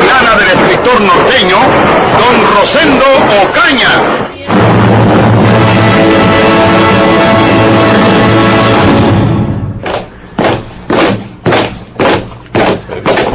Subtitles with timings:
[0.00, 1.56] del escritor norteño,
[2.18, 3.04] don Rosendo
[3.42, 3.88] Ocaña.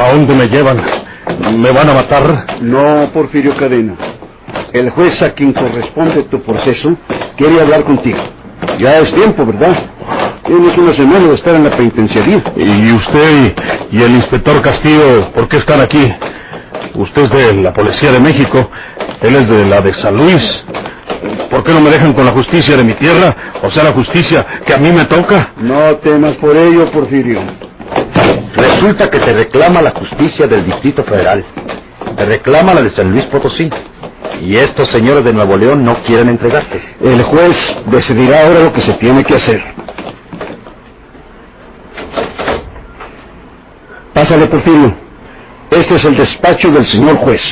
[0.00, 0.82] ¿A dónde me llevan?
[1.52, 2.46] ¿Me van a matar?
[2.60, 3.94] No, Porfirio Cadena.
[4.72, 6.96] El juez a quien corresponde tu proceso
[7.36, 8.18] quiere hablar contigo.
[8.78, 9.76] Ya es tiempo, ¿verdad?
[10.44, 12.42] Tienes una semana de estar en la penitenciaría.
[12.56, 13.54] ¿Y usted
[13.92, 16.12] y el inspector Castillo, por qué están aquí?
[16.94, 18.70] Usted es de la Policía de México,
[19.20, 20.64] él es de la de San Luis.
[21.50, 23.34] ¿Por qué no me dejan con la justicia de mi tierra?
[23.62, 25.52] O sea, la justicia que a mí me toca.
[25.56, 27.40] No temas por ello, Porfirio.
[28.54, 31.44] Resulta que te reclama la justicia del Distrito Federal.
[32.16, 33.70] Te reclama la de San Luis Potosí.
[34.42, 36.80] Y estos señores de Nuevo León no quieren entregarte.
[37.00, 39.62] El juez decidirá ahora lo que se tiene que hacer.
[44.12, 45.07] Pásale, Porfirio.
[45.70, 47.42] Este es el despacho del señor juez.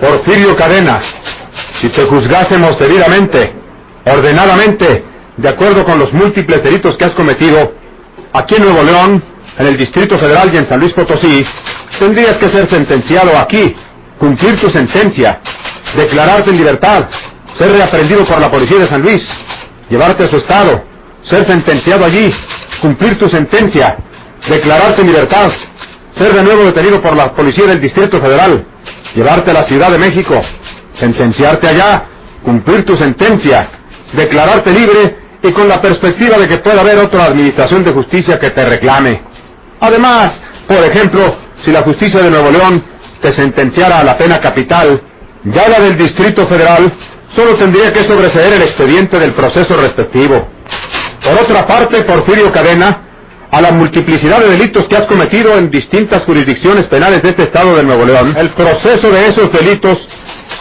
[0.00, 1.00] Porfirio Cadena,
[1.80, 3.52] si te juzgásemos debidamente,
[4.04, 5.04] ordenadamente,
[5.36, 7.74] de acuerdo con los múltiples delitos que has cometido,
[8.32, 9.22] aquí en Nuevo León,
[9.58, 11.44] en el Distrito Federal y en San Luis Potosí,
[11.98, 13.74] tendrías que ser sentenciado aquí,
[14.18, 15.40] cumplir tu sentencia,
[15.94, 17.04] declararte en libertad,
[17.58, 19.22] ser reaprendido por la policía de San Luis,
[19.88, 20.84] llevarte a su estado,
[21.24, 22.30] ser sentenciado allí,
[22.80, 23.96] cumplir tu sentencia,
[24.48, 25.50] declararte en libertad,
[26.12, 28.64] ser de nuevo detenido por la policía del Distrito Federal,
[29.14, 30.40] llevarte a la Ciudad de México,
[30.94, 32.04] sentenciarte allá,
[32.42, 33.68] cumplir tu sentencia,
[34.12, 38.50] declararte libre y con la perspectiva de que pueda haber otra administración de justicia que
[38.50, 39.20] te reclame.
[39.80, 40.32] Además,
[40.66, 42.82] por ejemplo, si la justicia de Nuevo León
[43.26, 45.02] te sentenciara a la pena capital,
[45.42, 46.92] ya la del Distrito Federal
[47.34, 50.46] solo tendría que sobreseer el expediente del proceso respectivo.
[51.24, 53.00] Por otra parte, Porfirio Cadena,
[53.50, 57.74] a la multiplicidad de delitos que has cometido en distintas jurisdicciones penales de este estado
[57.74, 59.98] de Nuevo León, el proceso de esos delitos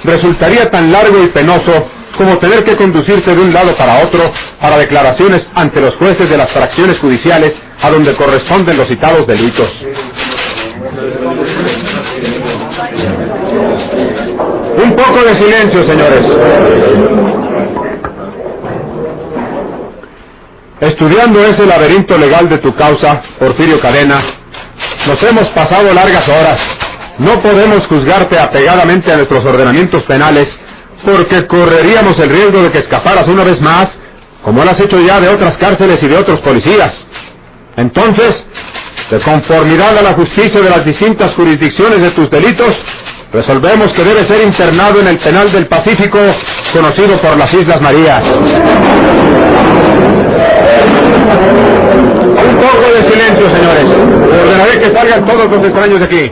[0.03, 1.87] resultaría tan largo y penoso
[2.17, 6.37] como tener que conducirse de un lado para otro para declaraciones ante los jueces de
[6.37, 9.71] las fracciones judiciales a donde corresponden los citados delitos.
[14.83, 16.21] Un poco de silencio, señores.
[20.81, 24.19] Estudiando ese laberinto legal de tu causa, Porfirio Cadena,
[25.07, 26.61] nos hemos pasado largas horas.
[27.17, 30.49] No podemos juzgarte apegadamente a nuestros ordenamientos penales
[31.03, 33.89] porque correríamos el riesgo de que escaparas una vez más,
[34.43, 36.93] como lo has hecho ya de otras cárceles y de otros policías.
[37.77, 38.43] Entonces,
[39.09, 42.75] de conformidad a la justicia de las distintas jurisdicciones de tus delitos,
[43.31, 46.19] resolvemos que debe ser internado en el penal del Pacífico,
[46.73, 48.23] conocido por las Islas Marías.
[52.47, 53.85] Un poco de silencio, señores.
[53.85, 56.31] Ordenaré que salgan todos los extraños de aquí.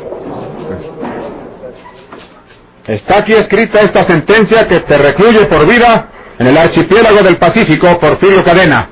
[2.87, 6.09] Está aquí escrita esta sentencia que te recluye por vida
[6.39, 8.89] en el archipiélago del Pacífico, Porfirio Cadena.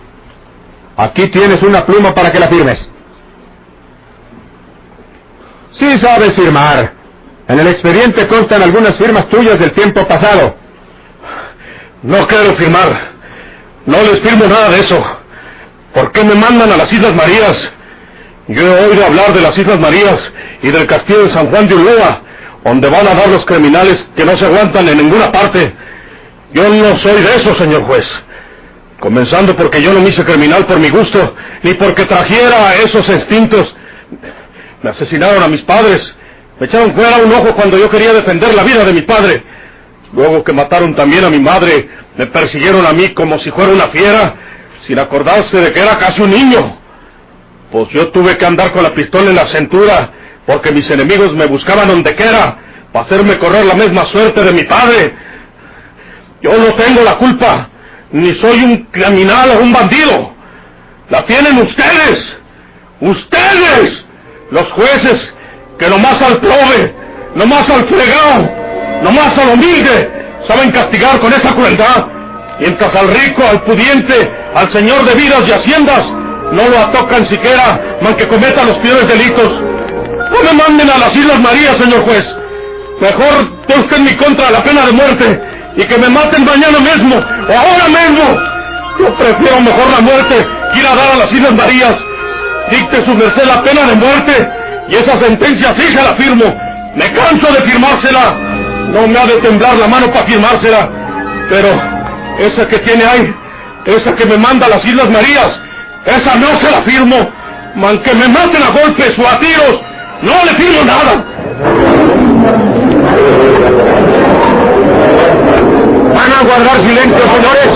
[0.95, 2.90] Aquí tienes una pluma para que la firmes.
[5.79, 6.93] Sí sabes firmar.
[7.47, 10.55] En el expediente constan algunas firmas tuyas del tiempo pasado.
[12.03, 13.11] No quiero firmar.
[13.85, 15.03] No les firmo nada de eso.
[15.93, 17.71] ¿Por qué me mandan a las Islas Marías?
[18.47, 21.75] Yo he oído hablar de las Islas Marías y del castillo de San Juan de
[21.75, 22.21] Ulúa,
[22.63, 25.73] donde van a dar los criminales que no se aguantan en ninguna parte.
[26.53, 28.07] Yo no soy de eso, señor juez.
[28.99, 33.75] Comenzando porque yo no me hice criminal por mi gusto, ni porque trajera esos instintos.
[34.83, 36.15] Me asesinaron a mis padres.
[36.59, 39.43] Me echaron fuera un ojo cuando yo quería defender la vida de mi padre.
[40.13, 41.87] Luego que mataron también a mi madre,
[42.17, 44.35] me persiguieron a mí como si fuera una fiera,
[44.85, 46.77] sin acordarse de que era casi un niño.
[47.71, 50.11] Pues yo tuve que andar con la pistola en la cintura,
[50.45, 52.57] porque mis enemigos me buscaban donde quiera,
[52.91, 55.15] para hacerme correr la misma suerte de mi padre.
[56.41, 57.69] Yo no tengo la culpa,
[58.11, 60.33] ni soy un criminal o un bandido.
[61.09, 62.37] La tienen ustedes,
[62.99, 64.00] ustedes,
[64.51, 65.33] los jueces,
[65.79, 66.93] que nomás al prove,
[67.35, 68.49] nomás al fregado,
[69.01, 70.11] nomás al humilde,
[70.47, 72.05] saben castigar con esa crueldad.
[72.59, 76.05] mientras al rico, al pudiente, al señor de vidas y haciendas,
[76.51, 79.51] no lo atocan siquiera, man que cometa los peores delitos.
[80.31, 82.25] No me manden a las Islas Marías, señor juez.
[82.99, 85.41] Mejor que usted en mi contra la pena de muerte
[85.75, 88.23] y que me maten mañana mismo o ahora mismo.
[88.99, 91.95] Yo prefiero mejor la muerte que ir a dar a las Islas Marías.
[92.71, 94.49] Dicte su merced la pena de muerte
[94.87, 96.45] y esa sentencia sí se la firmo.
[96.95, 98.33] Me canso de firmársela.
[98.93, 100.89] No me ha de temblar la mano para firmársela.
[101.49, 101.67] Pero
[102.39, 103.35] esa que tiene ahí,
[103.85, 105.49] esa que me manda a las Islas Marías,
[106.05, 107.29] esa no se la firmo.
[107.75, 109.79] Man que me maten a golpes o a tiros,
[110.21, 111.23] no le firmo nada.
[116.13, 117.69] ¿Van a guardar silencio, señores?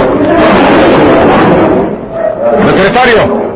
[2.68, 3.55] Secretario,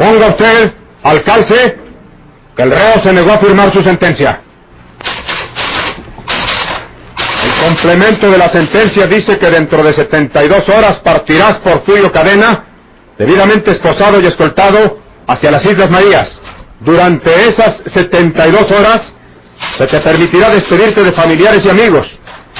[0.00, 1.78] ponga usted al calce
[2.56, 4.40] que el reo se negó a firmar su sentencia.
[7.44, 12.64] El complemento de la sentencia dice que dentro de 72 horas partirás por Julio Cadena,
[13.18, 16.30] debidamente esposado y escoltado, hacia las Islas Marías.
[16.80, 19.02] Durante esas 72 horas
[19.76, 22.06] se te permitirá despedirte de familiares y amigos,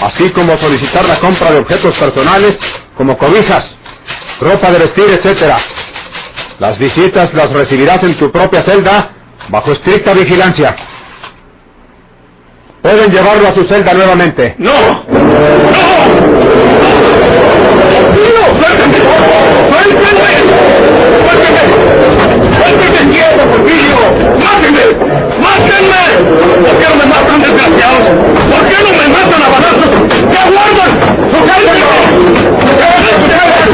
[0.02, 2.58] así como solicitar la compra de objetos personales
[2.98, 3.66] como cobijas,
[4.40, 5.54] ropa de vestir, etc.
[6.60, 9.08] Las visitas las recibirás en tu propia celda
[9.48, 10.76] bajo estricta vigilancia.
[12.82, 14.56] Pueden llevarlo a su celda nuevamente.
[14.58, 14.70] ¡No!
[14.70, 15.00] ¡No!
[15.08, 15.20] ¡No!
[18.60, 18.98] ¡Suélteme!
[19.70, 20.32] ¡Suélteme!
[21.24, 21.62] ¡Suélteme!
[22.58, 23.98] ¡Suélteme quieto, Porfirio!
[24.44, 24.84] ¡Mátenme!
[25.40, 26.02] ¡Mátenme!
[26.60, 28.04] ¿Por qué no me matan, desgraciados?
[28.50, 29.90] ¿Por qué no me matan a balazos?
[30.30, 30.90] ¡Que aguardan!
[31.32, 31.80] ¡Suélteme!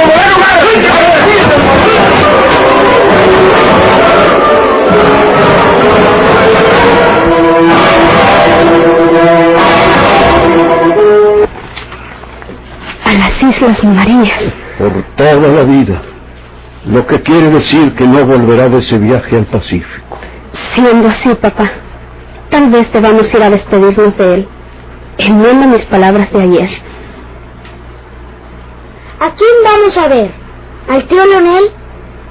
[0.06, 0.36] A
[13.66, 14.54] las Marías.
[14.78, 16.02] Por toda la vida.
[16.86, 20.18] Lo que quiere decir que no volverá de ese viaje al Pacífico.
[20.74, 21.70] Siendo así, papá,
[22.50, 24.48] tal vez debamos ir a despedirnos de él.
[25.18, 26.70] Enmienda mis palabras de ayer.
[29.18, 30.30] ¿A quién vamos a ver?
[30.88, 31.70] ¿Al tío Leonel?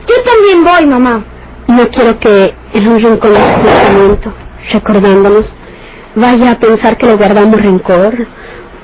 [0.07, 1.23] Yo también voy, mamá.
[1.67, 4.33] No quiero que en un rincón de su pensamiento,
[4.71, 5.53] recordándonos,
[6.15, 8.27] vaya a pensar que le guardamos rencor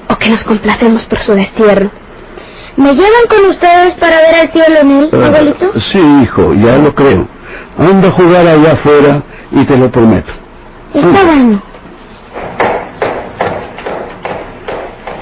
[0.09, 1.91] o que nos complacemos por su destierro.
[2.77, 5.79] ¿Me llevan con ustedes para ver al tío Leonel, Ah, abuelito?
[5.79, 7.27] sí, hijo, ya lo creo.
[7.77, 10.31] Anda a jugar allá afuera y te lo prometo.
[10.93, 11.61] Está bueno.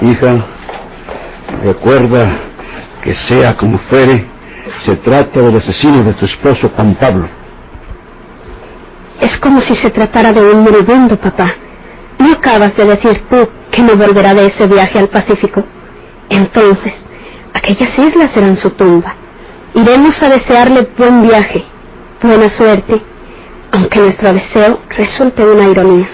[0.02, 0.44] Hija,
[1.62, 2.38] recuerda
[3.02, 4.26] que sea como fuere,
[4.78, 7.28] se trata del asesino de tu esposo Juan Pablo.
[9.20, 11.52] Es como si se tratara de un moribundo, papá.
[12.18, 15.62] ¿No acabas de decir tú que no volverá de ese viaje al Pacífico?
[16.30, 16.94] Entonces,
[17.54, 19.14] aquellas islas serán su tumba.
[19.74, 21.64] Iremos a desearle buen viaje,
[22.22, 23.00] buena suerte,
[23.72, 26.08] aunque nuestro deseo resulte una ironía.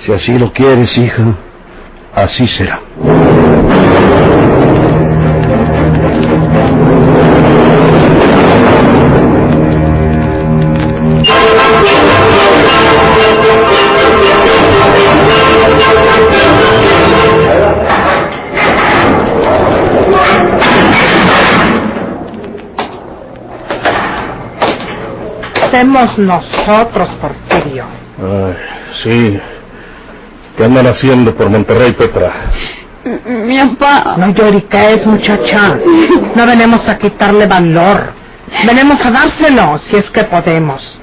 [0.00, 1.36] Si así lo quieres, hija,
[2.14, 2.80] así será.
[25.80, 27.86] Hacemos nosotros, Porfirio.
[28.18, 28.54] Ay,
[29.02, 29.40] sí.
[30.54, 32.32] ¿Qué andan haciendo por Monterrey, Petra?
[33.26, 34.16] Mi papá.
[34.18, 35.78] No lloriques, muchacha.
[36.34, 38.12] No venimos a quitarle valor.
[38.66, 41.00] Venimos a dárselo, si es que podemos.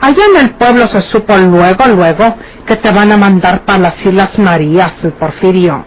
[0.00, 2.34] Allá en el pueblo se supo luego, luego,
[2.66, 5.84] que te van a mandar para las Islas Marías, Porfirio.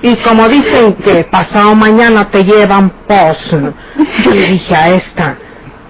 [0.00, 3.36] Y como dicen que pasado mañana te llevan pos,
[4.24, 5.36] yo le dije a esta,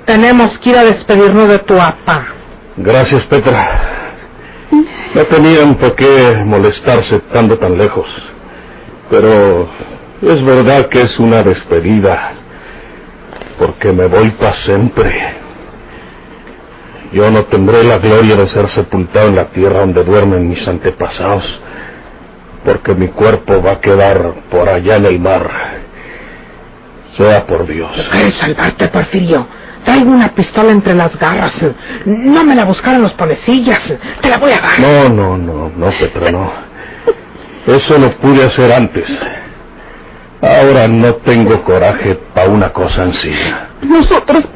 [0.06, 2.26] tenemos que ir a despedirnos de tu papá.
[2.76, 3.66] Gracias, Petra.
[5.14, 8.06] No tenían por qué molestarse estando tan lejos.
[9.10, 9.68] Pero
[10.22, 12.32] es verdad que es una despedida.
[13.58, 15.14] Porque me voy para siempre.
[17.12, 21.60] Yo no tendré la gloria de ser sepultado en la tierra donde duermen mis antepasados.
[22.64, 25.48] Porque mi cuerpo va a quedar por allá en el mar.
[27.16, 27.92] Sea por Dios.
[28.10, 29.46] ¿Quieres salvarte, Porfirio?
[29.84, 31.54] Traigo una pistola entre las garras.
[32.06, 33.80] No me la buscaron los policías.
[34.20, 34.80] Te la voy a dar.
[34.80, 36.52] No, no, no, no, Petra, no.
[37.66, 39.18] Eso lo pude hacer antes.
[40.40, 43.32] Ahora no tengo coraje para una cosa así.
[43.82, 44.46] Nosotros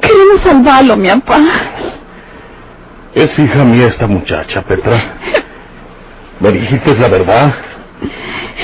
[0.00, 1.40] queremos salvarlo, mi papá.
[3.14, 5.02] Es hija mía esta muchacha, Petra.
[6.40, 7.54] ¿Me dijiste la verdad?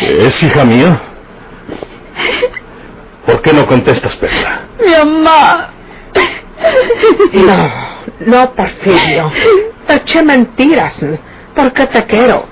[0.01, 1.01] ¿Es hija mía?
[3.27, 4.61] ¿Por qué no contestas, Petra?
[4.85, 5.71] Mi mamá.
[7.33, 7.71] No,
[8.27, 9.31] no, Porfirio.
[9.87, 10.95] Te eché mentiras.
[11.55, 12.47] Porque te quiero.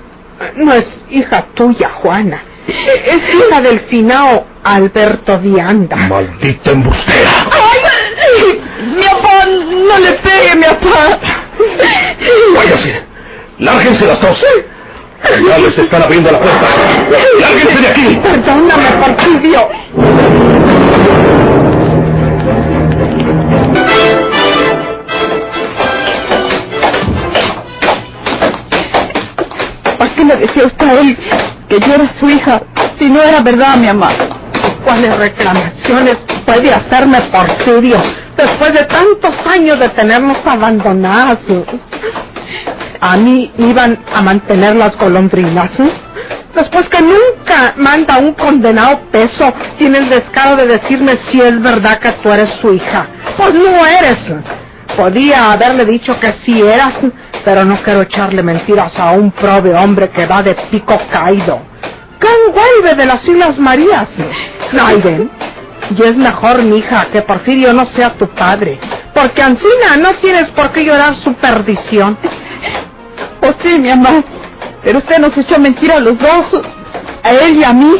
[0.55, 2.43] No es hija tuya, Juana.
[2.67, 5.95] Es hija del finao Alberto Vianda.
[5.97, 7.31] ¡Maldita embustera!
[7.51, 8.61] ¡Ay!
[8.95, 9.45] ¡Mi papá!
[9.45, 11.19] ¡No le pegue, mi papá!
[12.55, 13.03] ¡Váyase!
[13.59, 14.45] ¡Lárguense las dos!
[15.47, 16.67] Ya les están abriendo la puerta.
[17.39, 18.19] ¡Lárguense de aquí!
[18.23, 19.69] Perdóname, Porfirio.
[30.23, 31.17] Qué le decía usted a él
[31.67, 32.61] que yo era su hija
[32.99, 34.09] si no era verdad, mi mamá?
[34.85, 37.97] ¿Cuáles reclamaciones puede hacerme Porfirio
[38.37, 41.39] después de tantos años de tenernos abandonados?
[43.01, 45.71] A mí iban a mantener las golondrinas.
[46.55, 51.99] Después que nunca manda un condenado peso, tiene el descaro de decirme si es verdad
[51.99, 53.07] que tú eres su hija.
[53.35, 54.17] Pues no eres.
[54.95, 56.93] Podía haberle dicho que sí eras,
[57.43, 61.61] pero no quiero echarle mentiras a un pobre hombre que va de pico caído.
[62.19, 64.07] ¿Quién vuelve de las Islas Marías?
[64.71, 65.29] Naiden.
[65.97, 68.79] Y es mejor, mija, que Porfirio no sea tu padre.
[69.13, 72.17] Porque Ancina no tienes por qué llorar su perdición.
[73.41, 74.23] Pues sí, mi mamá.
[74.83, 76.45] Pero usted nos echó mentira a los dos.
[77.23, 77.93] A él y a mí.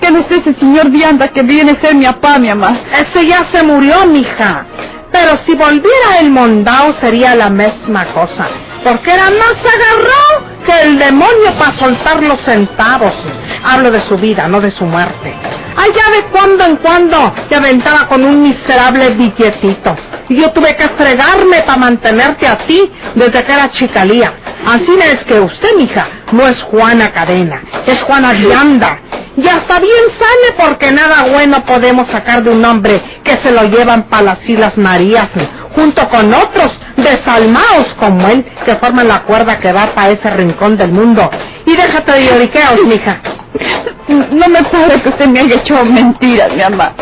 [0.00, 2.76] ¿Quién es ese señor Vianda que viene a ser mi papá, mi mamá?
[2.92, 4.66] Ese ya se murió, mija.
[5.14, 8.48] Pero si volviera el mondao sería la misma cosa.
[8.82, 13.12] Porque era más agarrado que el demonio para soltar los centavos.
[13.64, 15.34] Hablo de su vida, no de su muerte.
[15.76, 19.96] Allá de cuando en cuando te aventaba con un miserable billetito.
[20.28, 24.34] Y yo tuve que fregarme para mantenerte a ti desde que era chicalía.
[24.66, 28.98] Así es que usted, mija, no es Juana Cadena, es Juana Vianda.
[29.36, 33.64] Y hasta bien sale porque nada bueno podemos sacar de un hombre que se lo
[33.64, 35.28] llevan para las Islas Marías,
[35.74, 40.76] junto con otros desalmados como él, que forman la cuerda que va para ese rincón
[40.76, 41.30] del mundo.
[41.66, 43.18] Y déjate de lloriqueos, mija.
[44.08, 46.92] No me parece que usted me haya hecho mentiras, mi mamá.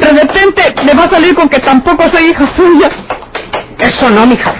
[0.00, 2.88] De repente le va a salir con que tampoco soy hija suya.
[3.78, 4.54] Eso no, mija.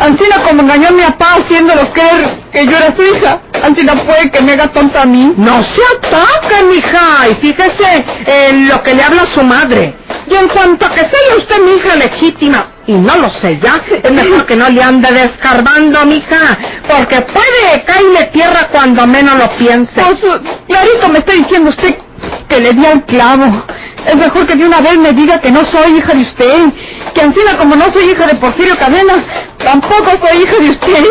[0.00, 3.40] Ancina como engañó a mi papá haciéndolo creer que yo era su hija.
[3.62, 5.34] Ancina puede que me haga tonta a mí.
[5.36, 7.28] No se ataque, mija.
[7.30, 9.94] Y fíjese en lo que le habla su madre.
[10.28, 13.82] Y en cuanto a que sea usted mi hija legítima, y no lo sé ya,
[14.02, 19.50] es mejor que no le ande descarbando, mija, porque puede caerle tierra cuando menos lo
[19.56, 19.92] piense.
[19.92, 20.20] Pues,
[20.66, 21.96] clarito me está diciendo usted
[22.48, 23.64] que le di al clavo.
[24.08, 26.64] Es mejor que de una vez me diga que no soy hija de usted.
[27.14, 29.20] Que encima como no soy hija de Porfirio Cadenas,
[29.58, 31.04] tampoco soy hija de usted.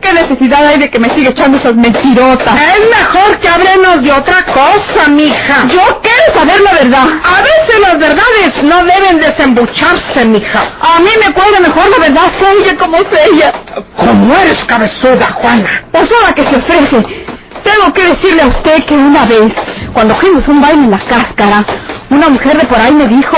[0.00, 2.54] ¿Qué necesidad hay de que me siga echando esas mentirotas?
[2.54, 5.66] Es mejor que hablemos de otra cosa, mija.
[5.68, 7.04] Yo quiero saber la verdad.
[7.22, 10.62] A veces las verdades no deben desembucharse, mija.
[10.80, 13.52] A mí me cuadra mejor la verdad ella como ella.
[13.96, 15.84] ¿Cómo eres cabezuda, Juana?
[15.92, 17.02] Pues ahora que se ofrece,
[17.62, 19.52] tengo que decirle a usted que una vez,
[19.92, 21.64] cuando fuimos un baile en la cáscara,
[22.10, 23.36] una mujer de por ahí me dijo,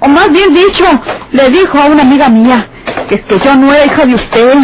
[0.00, 0.84] o más bien dicho,
[1.32, 2.66] le dijo a una amiga mía,
[3.08, 4.54] que es que yo no era hija de usted,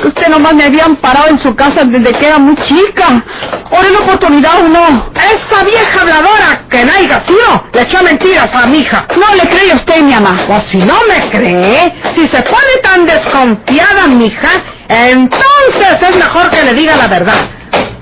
[0.00, 3.22] que usted nomás me había amparado en su casa desde que era muy chica.
[3.70, 5.10] Por una oportunidad o no.
[5.14, 9.06] Esa vieja habladora que naiga, tío, le echó mentiras a mi hija.
[9.16, 10.38] No le cree usted, mi mamá.
[10.48, 14.50] O si no me cree, si se pone tan desconfiada, mija,
[14.88, 17.48] entonces es mejor que le diga la verdad.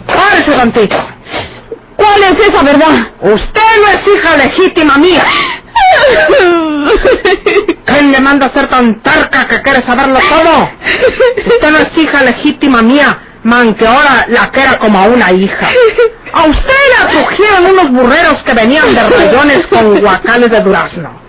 [0.06, 1.11] Párese.
[2.02, 3.06] ¿Cuál es esa verdad?
[3.20, 5.24] Usted no es hija legítima mía.
[7.84, 10.70] ¿Quién le manda a ser tan tarca que quiere saberlo todo?
[11.36, 15.68] Usted no es hija legítima mía, man, que ahora la quiera como a una hija.
[16.32, 21.20] A usted la trujieron unos burreros que venían de rayones con guacales de durazno.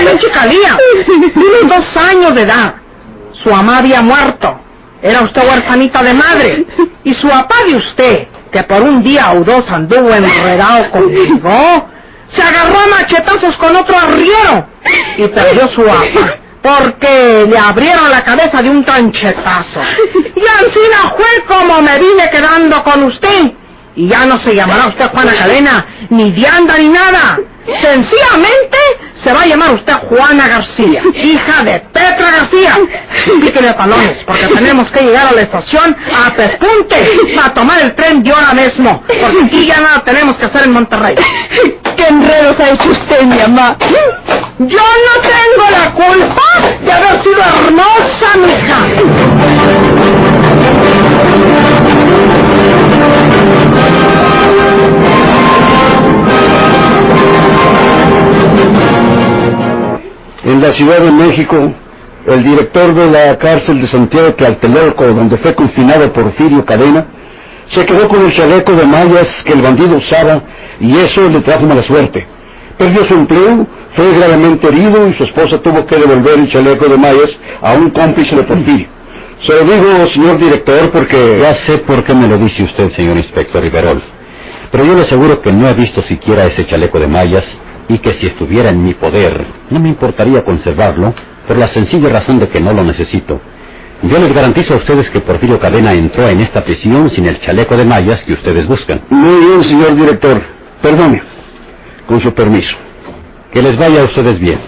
[0.00, 2.74] Una chicalía, de dos años de edad.
[3.32, 4.60] Su mamá había muerto.
[5.02, 6.66] Era usted huerfanita de madre.
[7.02, 11.88] Y su papá de usted, que por un día o dos anduvo enredado conmigo,
[12.30, 14.68] se agarró a machetazos con otro arriero
[15.18, 16.36] y perdió su papá.
[16.62, 19.80] Porque le abrieron la cabeza de un tranchetazo.
[20.36, 23.52] Y Ancina fue como me vine quedando con usted.
[23.96, 27.38] Y ya no se llamará usted Juana Cadena, ni Dianda, ni nada.
[27.80, 28.76] Sencillamente
[29.22, 32.76] se va a llamar usted Juana García, hija de Petra García.
[33.40, 36.96] Píquele talones, porque tenemos que llegar a la estación a Pespunte
[37.34, 39.02] para tomar el tren de ahora mismo.
[39.06, 41.14] Porque aquí ya nada tenemos que hacer en Monterrey.
[41.96, 43.76] ¿Qué enredos ha hecho usted, mi mamá?
[44.58, 46.42] Yo no tengo la culpa
[46.84, 48.78] de haber sido hermosa, mija.
[60.54, 61.56] En la Ciudad de México,
[62.28, 67.08] el director de la cárcel de Santiago Tlatelolco, donde fue confinado Porfirio Cadena,
[67.66, 70.44] se quedó con el chaleco de mallas que el bandido usaba
[70.78, 72.24] y eso le trajo mala suerte.
[72.78, 76.98] Perdió su empleo, fue gravemente herido y su esposa tuvo que devolver el chaleco de
[76.98, 78.86] mallas a un cómplice de Porfirio.
[79.44, 81.40] Se lo digo, señor director, porque...
[81.42, 84.00] Ya sé por qué me lo dice usted, señor inspector Riverol.
[84.70, 87.44] Pero yo le aseguro que no he visto siquiera ese chaleco de mallas
[87.88, 91.14] y que si estuviera en mi poder, no me importaría conservarlo
[91.46, 93.40] por la sencilla razón de que no lo necesito.
[94.02, 97.76] Yo les garantizo a ustedes que Porfirio Cadena entró en esta prisión sin el chaleco
[97.76, 99.02] de mallas que ustedes buscan.
[99.08, 100.42] Muy bien, señor director.
[100.82, 101.22] Perdone.
[102.06, 102.76] Con su permiso.
[103.52, 104.58] Que les vaya a ustedes bien.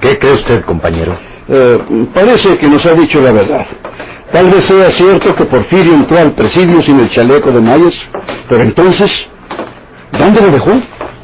[0.00, 1.31] ¿Qué cree usted, compañero?
[1.54, 3.66] Eh, parece que nos ha dicho la verdad.
[4.32, 8.00] Tal vez sea cierto que Porfirio entró al presidio sin el chaleco de mallas,
[8.48, 9.28] pero entonces,
[10.18, 10.70] ¿dónde lo dejó?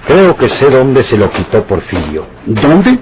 [0.07, 2.27] Creo que sé dónde se lo quitó Porfirio.
[2.45, 2.99] ¿Dónde?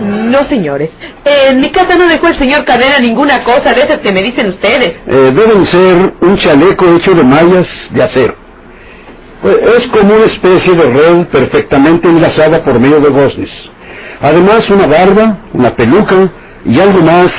[0.00, 0.90] No, señores.
[1.24, 4.48] En mi casa no dejó el señor Cadena ninguna cosa de esas que me dicen
[4.48, 4.94] ustedes.
[5.06, 8.39] Eh, deben ser un chaleco hecho de mallas de acero.
[9.42, 13.70] Pues es como una especie de red perfectamente enlazada por medio de goznes.
[14.20, 16.30] Además, una barba, una peluca
[16.64, 17.32] y algo más,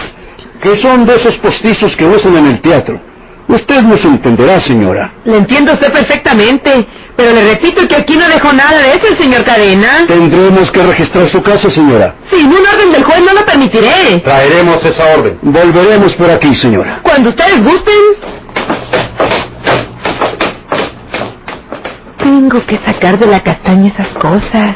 [0.62, 3.00] que son de esos postizos que usan en el teatro.
[3.48, 5.14] Usted nos entenderá, señora.
[5.26, 9.18] Le entiendo usted perfectamente, pero le repito que aquí no dejó nada de eso el
[9.18, 10.06] señor Cadena.
[10.08, 12.16] Tendremos que registrar su casa, señora.
[12.32, 14.22] Sin un orden del juez no lo permitiré.
[14.24, 15.38] Traeremos esa orden.
[15.42, 17.00] Volveremos por aquí, señora.
[17.04, 17.94] Cuando ustedes gusten.
[22.24, 24.76] Tengo que sacar de la castaña esas cosas.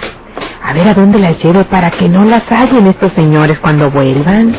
[0.63, 4.55] A ver a dónde las llevo para que no las hallen estos señores cuando vuelvan.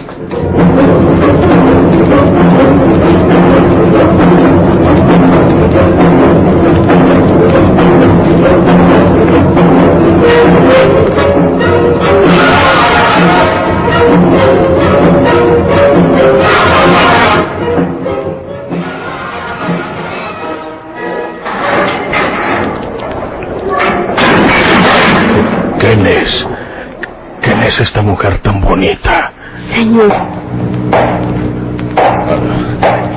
[27.77, 29.33] Es esta mujer tan bonita?
[29.75, 30.11] Señor,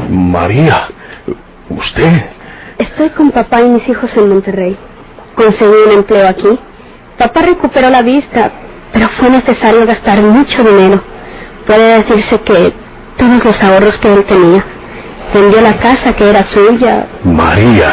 [0.10, 0.88] María.
[1.70, 2.24] ¿Usted?
[2.78, 4.78] estoy con papá y mis hijos en Monterrey.
[5.36, 6.60] Conseguí un empleo aquí.
[7.18, 8.52] Papá recuperó la vista,
[8.92, 11.02] pero fue necesario gastar mucho dinero.
[11.68, 12.74] Puede decirse que
[13.18, 14.64] todos los ahorros que él tenía.
[15.34, 17.92] Vendió la casa que era suya, María.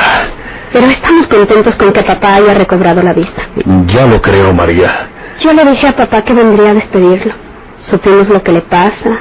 [0.72, 3.42] pero estamos contentos con que papá haya recobrado la vista.
[3.86, 5.08] Ya lo creo, María.
[5.40, 7.34] Yo le dije a papá que vendría a despedirlo.
[7.80, 9.18] Supimos lo que le pasa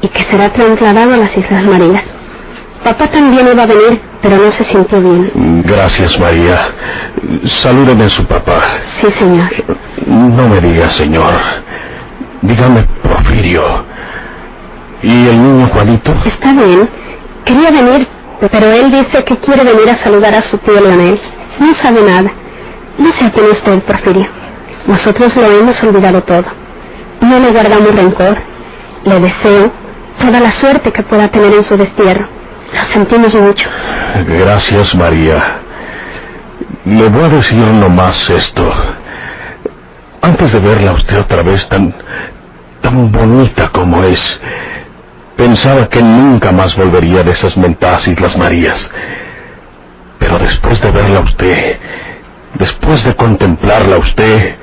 [0.00, 2.02] y que será trasladado a las Islas Marías.
[2.82, 5.62] Papá también iba a venir, pero no se sintió bien.
[5.64, 6.68] Gracias, María.
[7.62, 8.60] Salúdeme a su papá.
[9.00, 9.48] Sí, señor.
[10.06, 11.32] No me diga, señor.
[12.42, 13.62] Dígame, Porfirio.
[15.02, 16.14] ¿Y el niño Juanito?
[16.26, 16.88] Está bien.
[17.44, 18.06] Quería venir,
[18.50, 21.18] pero él dice que quiere venir a saludar a su tío Leonel.
[21.58, 22.30] No sabe nada.
[22.98, 24.26] No se atene usted, Porfirio.
[24.86, 26.44] Nosotros lo hemos olvidado todo.
[27.20, 28.36] No le guardamos rencor.
[29.04, 29.72] Le deseo
[30.20, 32.26] toda la suerte que pueda tener en su destierro.
[32.72, 33.68] Lo sentimos mucho.
[34.26, 35.58] Gracias, María.
[36.84, 38.72] Le voy a decir nomás esto.
[40.20, 41.94] Antes de verla a usted otra vez tan,
[42.80, 44.40] tan bonita como es,
[45.36, 48.90] pensaba que nunca más volvería de esas mentadas Islas Marías.
[50.18, 51.78] Pero después de verla a usted,
[52.54, 54.56] después de contemplarla a usted,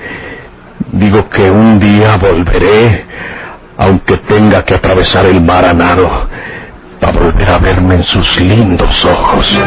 [0.92, 3.06] digo que un día volveré,
[3.78, 6.10] aunque tenga que atravesar el mar a nado,
[7.00, 9.60] para volver a verme en sus lindos ojos.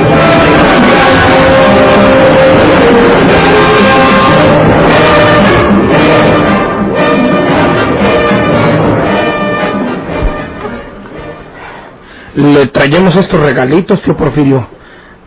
[12.36, 14.73] Le traemos estos regalitos, tío Porfirio.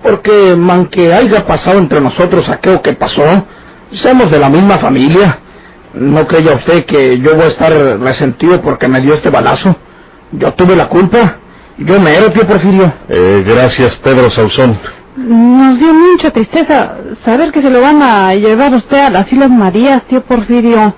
[0.08, 3.46] Porque, man que haya pasado entre nosotros aquello que pasó,
[3.91, 5.39] somos de la misma familia.
[5.93, 9.76] No creya usted que yo voy a estar resentido porque me dio este balazo.
[10.32, 11.39] Yo tuve la culpa.
[11.78, 12.93] Yo me era, tío Porfirio.
[13.10, 14.80] Eh, gracias, Pedro Sauzón.
[15.17, 19.50] Nos dio mucha tristeza saber que se lo van a llevar usted a las Islas
[19.50, 20.96] Marías, tío Porfirio.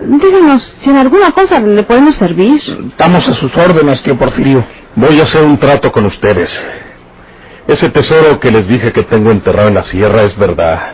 [0.00, 2.60] Díganos si en alguna cosa le podemos servir.
[2.88, 4.64] Estamos a sus órdenes, tío Porfirio.
[4.94, 6.56] Voy a hacer un trato con ustedes.
[7.66, 10.92] Ese tesoro que les dije que tengo enterrado en la sierra es verdad.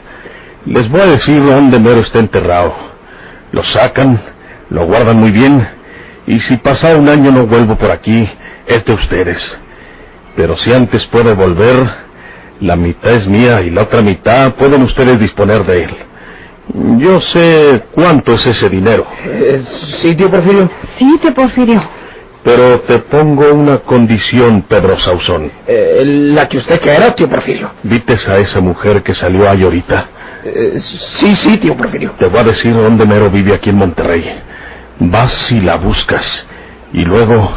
[0.67, 2.73] Les voy a decir dónde mero está enterrado.
[3.51, 4.21] Lo sacan,
[4.69, 5.67] lo guardan muy bien
[6.27, 8.29] Y si pasa un año no vuelvo por aquí,
[8.67, 9.59] es de ustedes.
[10.37, 11.89] Pero si antes puede volver,
[12.61, 15.97] la mitad es mía y la otra mitad pueden ustedes disponer de él.
[16.99, 19.07] Yo sé cuánto es ese dinero.
[19.25, 19.61] Eh,
[20.01, 20.71] sí, tío Porfirio.
[20.99, 21.83] Sí, tío Porfirio.
[22.43, 25.53] Pero te pongo una condición, Pedro Sauzón.
[25.67, 27.71] Eh, la que usted quiera, tío Porfirio.
[27.83, 30.09] ¿Vites a esa mujer que salió ahí ahorita?
[30.45, 32.13] Eh, sí, sí, tío Porfirio.
[32.19, 34.25] Te voy a decir dónde mero vive aquí en Monterrey.
[35.01, 36.47] Vas y la buscas.
[36.93, 37.53] Y luego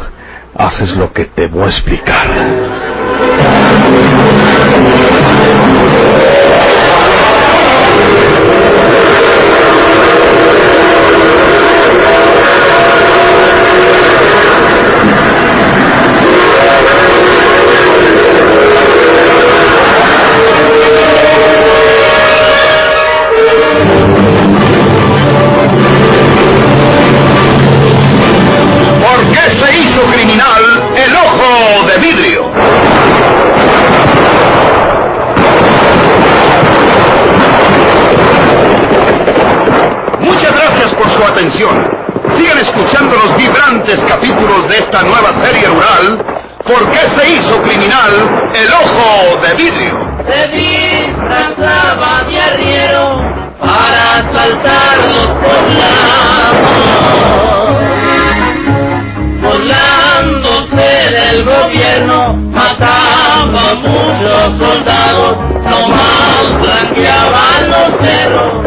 [0.54, 2.28] haces lo que te voy a explicar.
[48.54, 50.14] El ojo de vidrio?
[50.26, 53.18] se disfrazaba de arriero
[53.60, 56.64] para asaltar los poblados.
[59.42, 68.63] Burlándose del gobierno, mataba a muchos soldados, nomás blanqueaban los cerros.